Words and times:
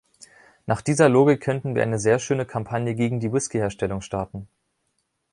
Nach 0.65 0.81
dieser 0.81 1.09
Logik 1.09 1.41
könnten 1.41 1.75
wir 1.75 1.83
eine 1.83 1.99
sehr 1.99 2.17
schöne 2.17 2.47
Kampagne 2.47 2.95
gegen 2.95 3.19
die 3.19 3.31
Whiskyherstellung 3.31 4.01
starten. 4.01 4.47